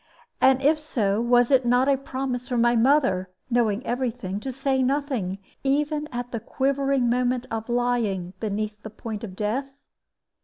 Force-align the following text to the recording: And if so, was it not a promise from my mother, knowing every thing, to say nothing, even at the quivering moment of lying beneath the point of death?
And 0.41 0.63
if 0.63 0.79
so, 0.79 1.21
was 1.21 1.51
it 1.51 1.63
not 1.63 1.87
a 1.87 1.95
promise 1.95 2.49
from 2.49 2.59
my 2.61 2.75
mother, 2.75 3.29
knowing 3.51 3.85
every 3.85 4.09
thing, 4.09 4.39
to 4.39 4.51
say 4.51 4.81
nothing, 4.81 5.37
even 5.63 6.09
at 6.11 6.31
the 6.31 6.39
quivering 6.39 7.07
moment 7.07 7.45
of 7.51 7.69
lying 7.69 8.33
beneath 8.39 8.81
the 8.81 8.89
point 8.89 9.23
of 9.23 9.35
death? 9.35 9.75